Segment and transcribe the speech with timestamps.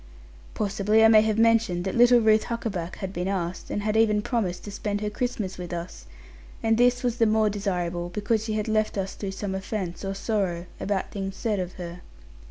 [0.55, 4.23] Possibly I may have mentioned that little Ruth Huckaback had been asked, and had even
[4.23, 6.07] promised to spend her Christmas with us;
[6.63, 10.15] and this was the more desirable, because she had left us through some offence, or
[10.15, 12.01] sorrow, about things said of her.